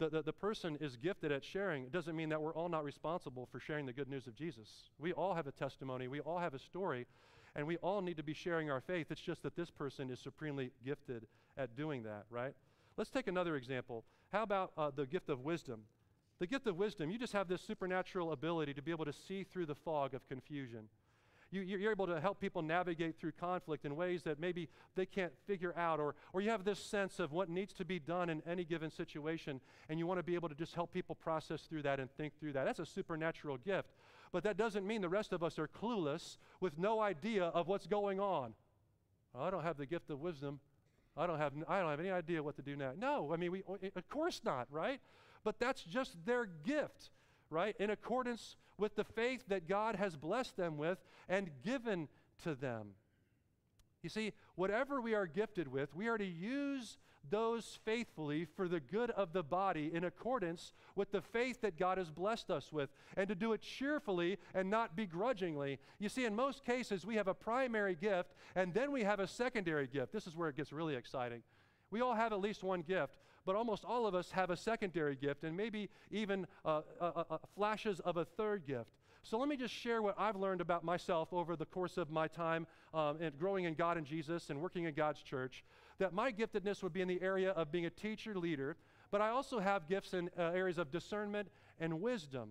[0.00, 2.84] the, the, the, person is gifted at sharing, it doesn't mean that we're all not
[2.84, 4.88] responsible for sharing the good news of Jesus.
[4.98, 7.06] We all have a testimony, we all have a story,
[7.54, 9.08] and we all need to be sharing our faith.
[9.10, 12.54] It's just that this person is supremely gifted at doing that, right?
[12.96, 14.04] Let's take another example.
[14.32, 15.82] How about uh, the gift of wisdom?
[16.40, 19.44] The gift of wisdom, you just have this supernatural ability to be able to see
[19.44, 20.88] through the fog of confusion.
[21.52, 25.32] You, you're able to help people navigate through conflict in ways that maybe they can't
[25.46, 28.40] figure out, or, or you have this sense of what needs to be done in
[28.46, 31.82] any given situation, and you want to be able to just help people process through
[31.82, 32.64] that and think through that.
[32.64, 33.90] That's a supernatural gift.
[34.32, 37.86] But that doesn't mean the rest of us are clueless with no idea of what's
[37.86, 38.54] going on.
[39.34, 40.60] Oh, I don't have the gift of wisdom.
[41.16, 42.92] I don't have, I don't have any idea what to do now.
[42.96, 43.64] No, I mean, we,
[43.96, 45.00] of course not, right?
[45.44, 47.10] But that's just their gift
[47.50, 47.74] right?
[47.78, 50.98] In accordance with the faith that God has blessed them with
[51.28, 52.08] and given
[52.44, 52.90] to them.
[54.02, 56.96] You see, whatever we are gifted with, we are to use
[57.28, 61.98] those faithfully for the good of the body in accordance with the faith that God
[61.98, 65.78] has blessed us with, and to do it cheerfully and not begrudgingly.
[65.98, 69.26] You see, in most cases, we have a primary gift and then we have a
[69.26, 70.12] secondary gift.
[70.12, 71.42] This is where it gets really exciting.
[71.90, 75.16] We all have at least one gift, but almost all of us have a secondary
[75.16, 78.90] gift and maybe even uh, uh, uh, flashes of a third gift.
[79.22, 82.26] So let me just share what I've learned about myself over the course of my
[82.26, 85.64] time um, and growing in God and Jesus and working in God's church.
[85.98, 88.76] That my giftedness would be in the area of being a teacher, leader,
[89.10, 91.48] but I also have gifts in uh, areas of discernment
[91.78, 92.50] and wisdom.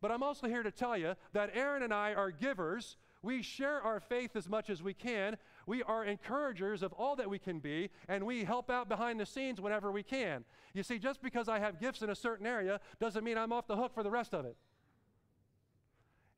[0.00, 3.82] But I'm also here to tell you that Aaron and I are givers we share
[3.82, 5.36] our faith as much as we can.
[5.68, 9.26] We are encouragers of all that we can be, and we help out behind the
[9.26, 10.46] scenes whenever we can.
[10.72, 13.66] You see, just because I have gifts in a certain area doesn't mean I'm off
[13.66, 14.56] the hook for the rest of it.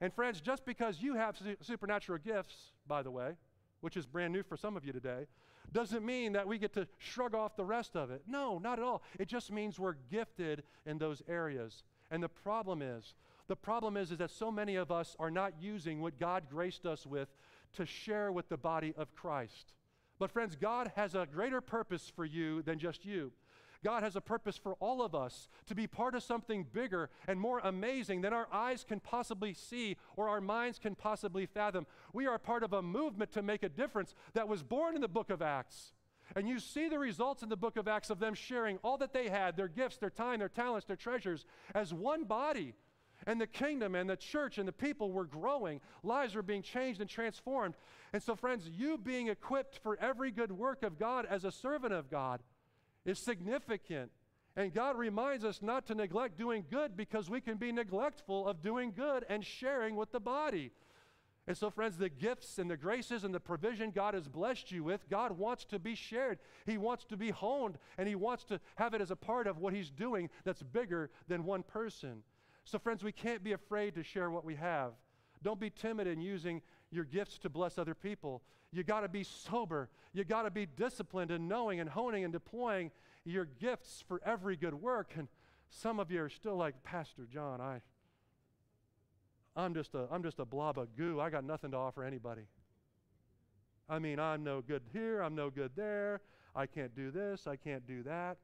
[0.01, 3.37] And, friends, just because you have su- supernatural gifts, by the way,
[3.83, 5.27] which is brand new for some of you today,
[5.71, 8.23] doesn't mean that we get to shrug off the rest of it.
[8.27, 9.01] No, not at all.
[9.17, 11.85] It just means we're gifted in those areas.
[12.11, 13.15] And the problem is,
[13.47, 16.85] the problem is, is that so many of us are not using what God graced
[16.85, 17.29] us with
[17.75, 19.73] to share with the body of Christ.
[20.19, 23.33] But, friends, God has a greater purpose for you than just you.
[23.83, 27.41] God has a purpose for all of us to be part of something bigger and
[27.41, 31.87] more amazing than our eyes can possibly see or our minds can possibly fathom.
[32.13, 35.09] We are part of a movement to make a difference that was born in the
[35.09, 35.93] book of Acts.
[36.37, 39.15] And you see the results in the book of Acts of them sharing all that
[39.15, 42.75] they had their gifts, their time, their talents, their treasures as one body
[43.27, 45.81] and the kingdom and the church and the people were growing.
[46.03, 47.75] Lives were being changed and transformed.
[48.13, 51.93] And so, friends, you being equipped for every good work of God as a servant
[51.93, 52.43] of God
[53.05, 54.11] is significant.
[54.57, 58.63] And God reminds us not to neglect doing good because we can be neglectful of
[58.63, 60.73] doing good and sharing with the body.
[61.47, 64.85] And so, friends, the gifts and the graces and the provision God has blessed you
[64.85, 66.39] with, God wants to be shared.
[66.67, 69.59] He wants to be honed, and He wants to have it as a part of
[69.59, 72.23] what He's doing that's bigger than one person.
[72.65, 74.93] So, friends, we can't be afraid to share what we have.
[75.43, 78.43] Don't be timid in using your gifts to bless other people.
[78.73, 79.89] You got to be sober.
[80.13, 82.91] You got to be disciplined in knowing and honing and deploying
[83.25, 85.13] your gifts for every good work.
[85.17, 85.29] And
[85.69, 87.81] some of you are still like, Pastor John, I,
[89.57, 91.21] I'm just a, I'm just a blob of goo.
[91.21, 92.43] I got nothing to offer anybody.
[93.89, 95.21] I mean, I'm no good here.
[95.21, 96.21] I'm no good there.
[96.55, 97.47] I can't do this.
[97.47, 98.37] I can't do that.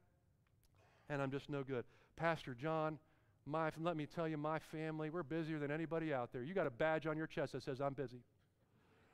[1.09, 1.85] And I'm just no good.
[2.17, 2.99] Pastor John,
[3.47, 6.43] my, let me tell you, my family, we're busier than anybody out there.
[6.43, 8.23] You got a badge on your chest that says, I'm busy.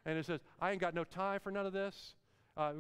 [0.06, 2.14] And it says, I ain't got no time for none of this.
[2.56, 2.72] Uh,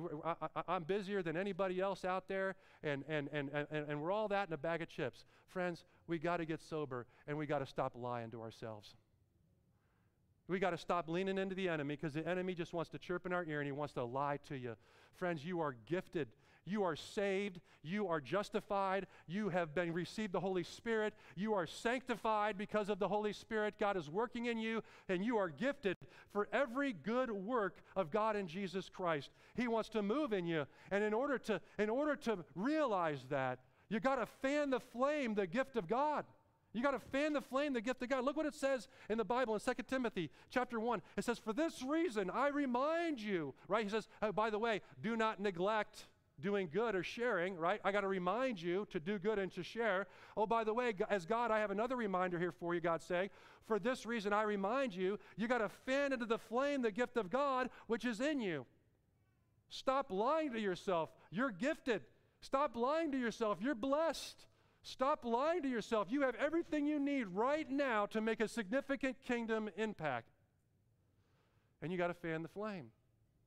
[0.66, 4.28] I, am busier than anybody else out there, and, and, and, and, and we're all
[4.28, 5.24] that in a bag of chips.
[5.48, 8.94] Friends, we got to get sober, and we got to stop lying to ourselves.
[10.48, 13.24] We got to stop leaning into the enemy because the enemy just wants to chirp
[13.24, 14.76] in our ear and he wants to lie to you.
[15.14, 16.28] Friends, you are gifted
[16.64, 17.60] You are saved.
[17.82, 19.06] You are justified.
[19.26, 21.14] You have been received the Holy Spirit.
[21.34, 23.74] You are sanctified because of the Holy Spirit.
[23.78, 25.96] God is working in you, and you are gifted
[26.32, 29.30] for every good work of God in Jesus Christ.
[29.56, 30.66] He wants to move in you.
[30.90, 35.34] And in order to, in order to realize that, you got to fan the flame,
[35.34, 36.24] the gift of God.
[36.72, 38.24] You got to fan the flame, the gift of God.
[38.24, 41.02] Look what it says in the Bible in 2 Timothy chapter 1.
[41.16, 43.84] It says, For this reason I remind you, right?
[43.84, 46.06] He says, oh, by the way, do not neglect
[46.42, 47.80] doing good or sharing, right?
[47.84, 50.06] I got to remind you to do good and to share.
[50.36, 53.30] Oh, by the way, as God, I have another reminder here for you, God's saying.
[53.66, 57.16] For this reason I remind you, you got to fan into the flame the gift
[57.16, 58.66] of God which is in you.
[59.70, 61.10] Stop lying to yourself.
[61.30, 62.02] You're gifted.
[62.40, 63.58] Stop lying to yourself.
[63.62, 64.46] You're blessed.
[64.82, 66.08] Stop lying to yourself.
[66.10, 70.28] You have everything you need right now to make a significant kingdom impact.
[71.80, 72.86] And you got to fan the flame.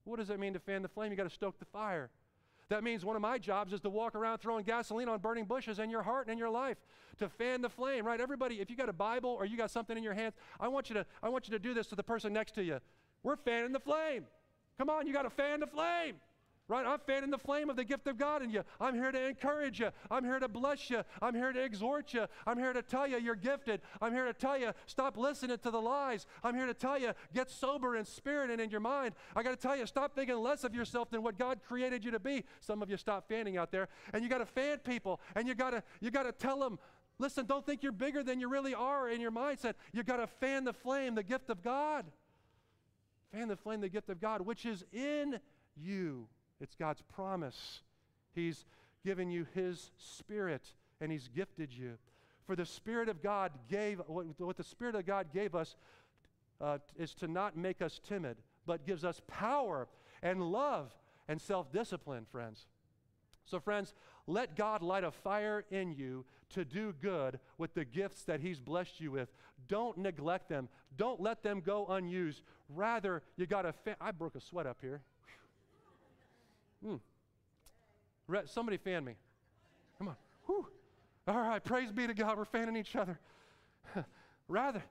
[0.05, 1.11] What does that mean to fan the flame?
[1.11, 2.09] You got to stoke the fire.
[2.69, 5.77] That means one of my jobs is to walk around throwing gasoline on burning bushes
[5.77, 6.77] in your heart and in your life
[7.19, 8.19] to fan the flame, right?
[8.19, 10.89] Everybody, if you got a Bible or you got something in your hands, I want
[10.89, 12.79] you to I want you to do this to the person next to you.
[13.21, 14.25] We're fanning the flame.
[14.77, 16.15] Come on, you got to fan the flame.
[16.67, 16.83] Right?
[16.83, 18.63] I'm fanning the flame of the gift of God in you.
[18.81, 19.89] I'm here to encourage you.
[20.09, 21.03] I'm here to bless you.
[21.21, 22.25] I'm here to exhort you.
[22.47, 23.81] I'm here to tell you you're gifted.
[24.01, 26.25] I'm here to tell you stop listening to the lies.
[26.43, 29.13] I'm here to tell you get sober in spirit and in your mind.
[29.35, 32.09] I got to tell you stop thinking less of yourself than what God created you
[32.09, 32.43] to be.
[32.61, 35.53] Some of you stop fanning out there, and you got to fan people, and you
[35.53, 36.79] got to you got to tell them.
[37.19, 39.73] Listen, don't think you're bigger than you really are in your mindset.
[39.93, 42.05] You got to fan the flame, the gift of God.
[43.31, 45.39] Fan the flame, the gift of God, which is in
[45.75, 46.27] you.
[46.61, 47.81] It's God's promise.
[48.33, 48.65] He's
[49.03, 50.63] given you His Spirit
[51.01, 51.97] and He's gifted you.
[52.45, 55.75] For the Spirit of God gave, what, the Spirit of God gave us
[56.61, 59.87] uh, is to not make us timid, but gives us power
[60.21, 60.95] and love
[61.27, 62.67] and self discipline, friends.
[63.45, 63.93] So, friends,
[64.27, 68.59] let God light a fire in you to do good with the gifts that He's
[68.59, 69.29] blessed you with.
[69.67, 72.41] Don't neglect them, don't let them go unused.
[72.69, 73.73] Rather, you got to.
[73.73, 75.01] Fa- I broke a sweat up here.
[76.85, 76.95] Hmm.
[78.27, 79.15] Re- somebody fan me.
[79.97, 80.15] Come on.
[80.45, 80.67] Whew.
[81.27, 82.37] All right, praise be to God.
[82.37, 83.19] We're fanning each other.
[84.47, 84.83] rather,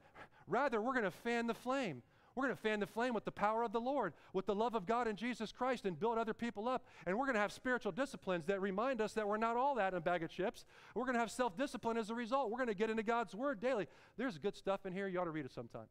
[0.49, 2.03] rather, we're going to fan the flame.
[2.35, 4.75] We're going to fan the flame with the power of the Lord, with the love
[4.75, 6.85] of God in Jesus Christ, and build other people up.
[7.07, 9.93] And we're going to have spiritual disciplines that remind us that we're not all that
[9.93, 10.65] in a bag of chips.
[10.97, 12.51] We're going to have self discipline as a result.
[12.51, 13.87] We're going to get into God's Word daily.
[14.17, 15.07] There's good stuff in here.
[15.07, 15.87] You ought to read it sometime.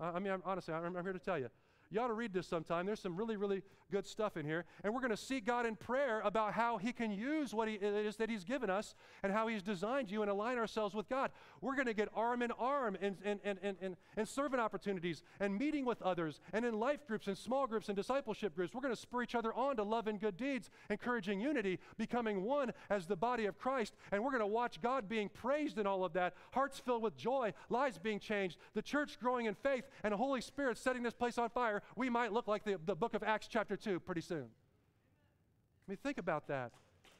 [0.00, 1.48] I mean, I'm, honestly, I'm, I'm here to tell you.
[1.90, 2.84] You ought to read this sometime.
[2.84, 4.66] There's some really, really good stuff in here.
[4.84, 7.74] And we're going to seek God in prayer about how He can use what he,
[7.74, 11.08] it is that He's given us and how He's designed you and align ourselves with
[11.08, 11.30] God.
[11.62, 15.22] We're going to get arm in arm and, in, in, in, in, in servant opportunities
[15.40, 18.74] and meeting with others and in life groups and small groups and discipleship groups.
[18.74, 22.42] We're going to spur each other on to love and good deeds, encouraging unity, becoming
[22.42, 23.94] one as the body of Christ.
[24.12, 27.16] And we're going to watch God being praised in all of that, hearts filled with
[27.16, 31.14] joy, lives being changed, the church growing in faith, and the Holy Spirit setting this
[31.14, 34.20] place on fire we might look like the, the book of Acts, chapter 2, pretty
[34.20, 34.44] soon.
[34.46, 36.72] I mean, think about that.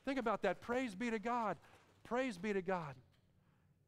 [0.05, 0.61] Think about that.
[0.61, 1.57] Praise be to God.
[2.05, 2.95] Praise be to God.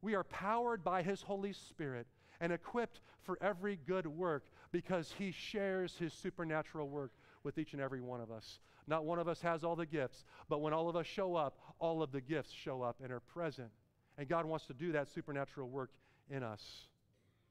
[0.01, 2.07] We are powered by His Holy Spirit
[2.39, 7.11] and equipped for every good work because He shares His supernatural work
[7.43, 8.59] with each and every one of us.
[8.87, 11.57] Not one of us has all the gifts, but when all of us show up,
[11.79, 13.69] all of the gifts show up and are present.
[14.17, 15.91] And God wants to do that supernatural work
[16.29, 16.87] in us.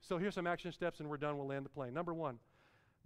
[0.00, 1.36] So here's some action steps, and we're done.
[1.36, 1.94] We'll land the plane.
[1.94, 2.38] Number one,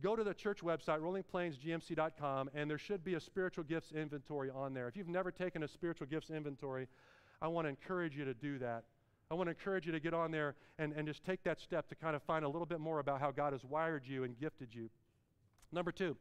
[0.03, 4.75] go to the church website, rollingplainsgmc.com, and there should be a spiritual gifts inventory on
[4.75, 4.89] there.
[4.89, 6.89] If you've never taken a spiritual gifts inventory,
[7.41, 8.85] I want to encourage you to do that.
[9.31, 11.89] I want to encourage you to get on there and, and just take that step
[11.89, 14.39] to kind of find a little bit more about how God has wired you and
[14.39, 14.91] gifted you.
[15.73, 16.17] Number two,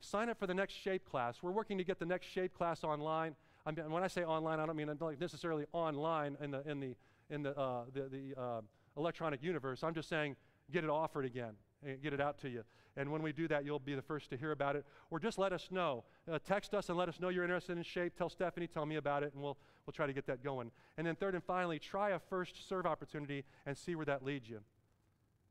[0.00, 1.42] sign up for the next shape class.
[1.42, 3.36] We're working to get the next shape class online.
[3.66, 6.94] I mean, when I say online, I don't mean necessarily online in the, in the,
[7.30, 8.60] in the, uh, the, the uh,
[8.96, 9.84] electronic universe.
[9.84, 10.36] I'm just saying
[10.72, 12.64] get it offered again and get it out to you.
[12.96, 14.84] And when we do that, you'll be the first to hear about it.
[15.10, 16.04] Or just let us know.
[16.30, 18.16] Uh, text us and let us know you're interested in shape.
[18.16, 20.72] Tell Stephanie, tell me about it, and we'll, we'll try to get that going.
[20.96, 24.50] And then, third and finally, try a first serve opportunity and see where that leads
[24.50, 24.60] you.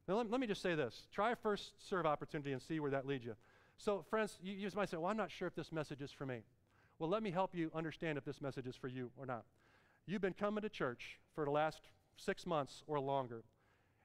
[0.08, 2.92] Now, let, let me just say this try a first serve opportunity and see where
[2.92, 3.36] that leads you.
[3.78, 6.26] So, friends, you, you might say, well, I'm not sure if this message is for
[6.26, 6.42] me.
[7.00, 9.44] Well, let me help you understand if this message is for you or not.
[10.06, 11.82] You've been coming to church for the last
[12.18, 13.44] six months or longer,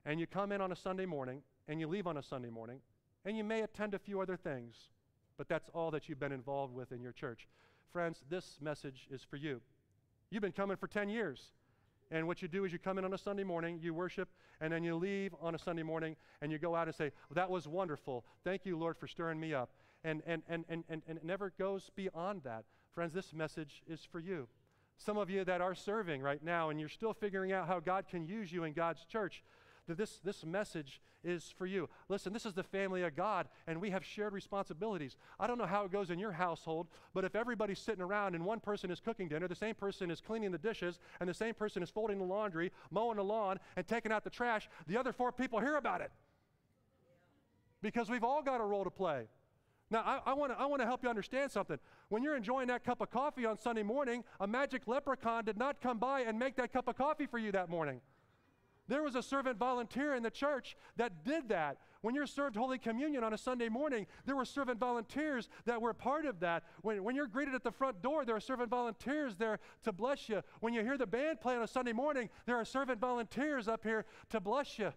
[0.04, 2.80] and you come in on a Sunday morning and you leave on a Sunday morning,
[3.24, 4.76] and you may attend a few other things,
[5.36, 7.48] but that's all that you've been involved with in your church.
[7.92, 9.60] Friends, this message is for you.
[10.30, 11.52] You've been coming for 10 years.
[12.10, 14.28] And what you do is you come in on a Sunday morning, you worship,
[14.60, 17.34] and then you leave on a Sunday morning and you go out and say, well,
[17.34, 18.24] That was wonderful.
[18.44, 19.70] Thank you, Lord, for stirring me up.
[20.04, 22.64] and, and, and, and, and, and it never goes beyond that.
[22.94, 24.46] Friends, this message is for you.
[24.98, 28.06] Some of you that are serving right now and you're still figuring out how God
[28.08, 29.42] can use you in God's church,
[29.88, 31.88] that this, this message is for you.
[32.08, 35.16] Listen, this is the family of God, and we have shared responsibilities.
[35.38, 38.44] I don't know how it goes in your household, but if everybody's sitting around and
[38.44, 41.54] one person is cooking dinner, the same person is cleaning the dishes, and the same
[41.54, 45.12] person is folding the laundry, mowing the lawn, and taking out the trash, the other
[45.12, 46.10] four people hear about it.
[47.80, 49.26] Because we've all got a role to play.
[49.90, 51.78] Now, I, want to I wanna help you understand something.
[52.08, 55.82] When you're enjoying that cup of coffee on Sunday morning, a magic leprechaun did not
[55.82, 58.00] come by and make that cup of coffee for you that morning.
[58.88, 61.78] There was a servant volunteer in the church that did that.
[62.00, 65.94] When you're served Holy Communion on a Sunday morning, there were servant volunteers that were
[65.94, 66.64] part of that.
[66.82, 70.28] When, when you're greeted at the front door, there are servant volunteers there to bless
[70.28, 70.42] you.
[70.60, 73.84] When you hear the band play on a Sunday morning, there are servant volunteers up
[73.84, 74.92] here to bless you.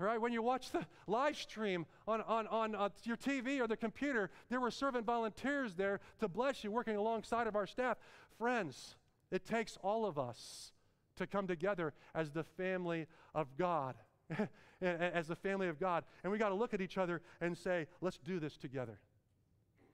[0.00, 3.66] All right, when you watch the live stream on, on, on uh, your TV or
[3.66, 7.96] the computer, there were servant volunteers there to bless you, working alongside of our staff.
[8.38, 8.96] Friends,
[9.30, 10.72] it takes all of us
[11.18, 13.94] to come together as the family of God.
[14.80, 16.04] as the family of God.
[16.22, 18.98] And we got to look at each other and say, let's do this together.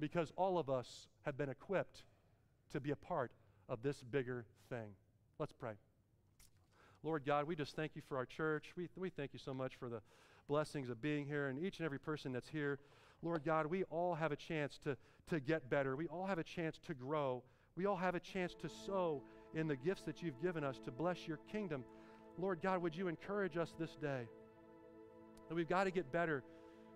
[0.00, 2.02] Because all of us have been equipped
[2.72, 3.32] to be a part
[3.68, 4.88] of this bigger thing.
[5.38, 5.72] Let's pray.
[7.02, 8.72] Lord God, we just thank you for our church.
[8.76, 10.00] We, we thank you so much for the
[10.48, 12.78] blessings of being here and each and every person that's here.
[13.22, 14.96] Lord God, we all have a chance to,
[15.28, 15.96] to get better.
[15.96, 17.42] We all have a chance to grow.
[17.76, 19.22] We all have a chance to sow
[19.54, 21.84] in the gifts that you've given us to bless your kingdom.
[22.38, 24.22] Lord God, would you encourage us this day
[25.48, 26.42] that we've got to get better?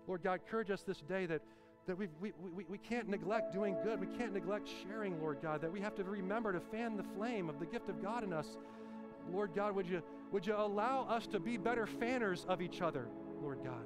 [0.07, 1.41] Lord God, encourage us this day that,
[1.87, 3.99] that we we, we, we can't neglect doing good.
[3.99, 7.49] We can't neglect sharing, Lord God, that we have to remember to fan the flame
[7.49, 8.57] of the gift of God in us
[9.31, 10.01] Lord God, would you,
[10.31, 13.07] would you allow us to be better fanners of each other,
[13.41, 13.85] Lord God?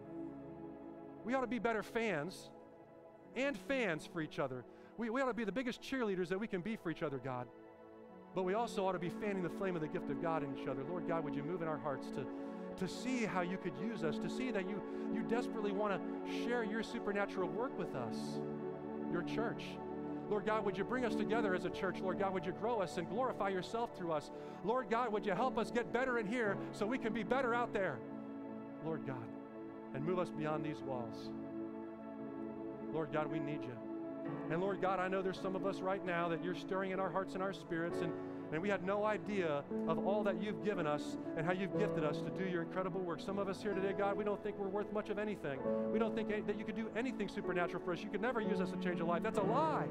[1.24, 2.49] We ought to be better fans
[3.36, 4.65] and fans for each other.
[4.97, 7.17] We, we ought to be the biggest cheerleaders that we can be for each other,
[7.17, 7.47] God.
[8.36, 10.57] But we also ought to be fanning the flame of the gift of God in
[10.57, 10.84] each other.
[10.89, 12.25] Lord God, would you move in our hearts to,
[12.77, 14.81] to see how you could use us, to see that you,
[15.13, 18.17] you desperately want to share your supernatural work with us,
[19.11, 19.63] your church.
[20.29, 21.99] Lord God, would you bring us together as a church?
[21.99, 24.31] Lord God, would you grow us and glorify yourself through us?
[24.63, 27.53] Lord God, would you help us get better in here so we can be better
[27.53, 27.99] out there?
[28.84, 29.27] Lord God,
[29.93, 31.29] and move us beyond these walls.
[32.91, 33.93] Lord God, we need you.
[34.51, 36.99] And Lord God, I know there's some of us right now that you're stirring in
[36.99, 38.11] our hearts and our spirits, and,
[38.51, 42.03] and we had no idea of all that you've given us and how you've gifted
[42.03, 43.19] us to do your incredible work.
[43.19, 45.59] Some of us here today, God, we don't think we're worth much of anything.
[45.91, 48.03] We don't think that you could do anything supernatural for us.
[48.03, 49.24] You could never use us to change a life.
[49.24, 49.88] That's a lie.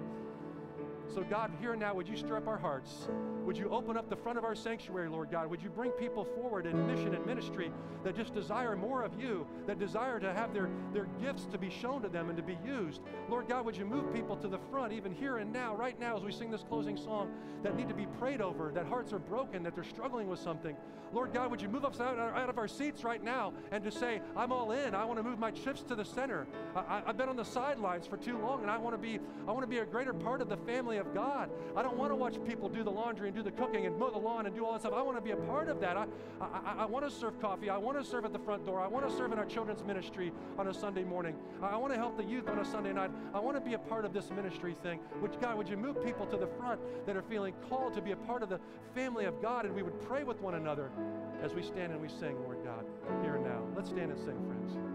[1.08, 3.08] So, God, here and now, would you stir up our hearts?
[3.44, 5.50] Would you open up the front of our sanctuary, Lord God?
[5.50, 7.70] Would you bring people forward in mission and ministry
[8.04, 11.68] that just desire more of you, that desire to have their, their gifts to be
[11.68, 13.02] shown to them and to be used?
[13.28, 16.16] Lord God, would you move people to the front, even here and now, right now,
[16.16, 17.30] as we sing this closing song,
[17.62, 20.76] that need to be prayed over, that hearts are broken, that they're struggling with something?
[21.12, 23.90] Lord God, would you move us out, out of our seats right now and to
[23.90, 24.94] say, I'm all in.
[24.94, 26.46] I want to move my chips to the center.
[26.74, 29.52] I, have been on the sidelines for too long, and I want to be I
[29.52, 31.50] want to be a greater part of the family of God.
[31.76, 34.10] I don't want to watch people do the laundry and do the cooking and mow
[34.10, 34.94] the lawn and do all that stuff.
[34.94, 35.96] I want to be a part of that.
[35.96, 36.06] I,
[36.40, 37.68] I, I want to serve coffee.
[37.68, 38.80] I want to serve at the front door.
[38.80, 41.34] I want to serve in our children's ministry on a Sunday morning.
[41.62, 43.10] I want to help the youth on a Sunday night.
[43.34, 45.00] I want to be a part of this ministry thing.
[45.20, 48.12] Which, God, would you move people to the front that are feeling called to be
[48.12, 48.60] a part of the
[48.94, 50.90] family of God and we would pray with one another
[51.42, 52.84] as we stand and we sing, Lord God,
[53.22, 53.62] here and now.
[53.76, 54.91] Let's stand and sing, friends.